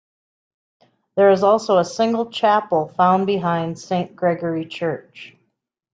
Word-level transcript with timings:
There 1.15 1.29
is 1.29 1.43
also 1.43 1.77
a 1.77 1.85
single 1.85 2.31
chapel 2.31 2.87
found 2.87 3.27
behind 3.27 3.77
Saint 3.77 4.15
Gregory 4.15 4.65
Church. 4.65 5.37